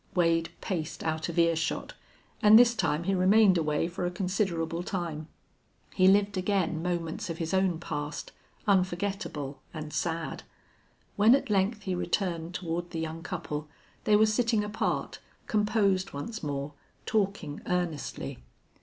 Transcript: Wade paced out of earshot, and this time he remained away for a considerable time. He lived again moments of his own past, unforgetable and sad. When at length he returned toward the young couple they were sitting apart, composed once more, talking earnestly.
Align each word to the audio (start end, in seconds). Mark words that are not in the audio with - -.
Wade 0.15 0.49
paced 0.61 1.03
out 1.03 1.29
of 1.29 1.37
earshot, 1.37 1.93
and 2.41 2.57
this 2.57 2.73
time 2.73 3.03
he 3.03 3.13
remained 3.13 3.55
away 3.55 3.87
for 3.87 4.03
a 4.03 4.09
considerable 4.09 4.81
time. 4.81 5.27
He 5.93 6.07
lived 6.07 6.37
again 6.39 6.81
moments 6.81 7.29
of 7.29 7.37
his 7.37 7.53
own 7.53 7.79
past, 7.79 8.31
unforgetable 8.67 9.61
and 9.75 9.93
sad. 9.93 10.41
When 11.17 11.35
at 11.35 11.51
length 11.51 11.83
he 11.83 11.93
returned 11.93 12.55
toward 12.55 12.89
the 12.89 12.99
young 12.99 13.21
couple 13.21 13.67
they 14.05 14.15
were 14.15 14.25
sitting 14.25 14.63
apart, 14.63 15.19
composed 15.45 16.13
once 16.13 16.41
more, 16.41 16.73
talking 17.05 17.61
earnestly. 17.67 18.39